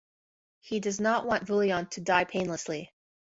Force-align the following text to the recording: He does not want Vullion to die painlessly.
He 0.61 0.79
does 0.79 0.99
not 0.99 1.27
want 1.27 1.45
Vullion 1.45 1.87
to 1.91 2.01
die 2.01 2.23
painlessly. 2.23 2.91